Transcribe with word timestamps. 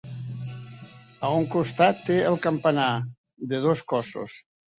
A 1.27 1.29
un 1.41 1.45
costat 1.55 2.01
té 2.07 2.15
el 2.31 2.39
campanar, 2.47 2.89
de 3.53 3.61
dos 3.69 3.87
cossos. 3.95 4.41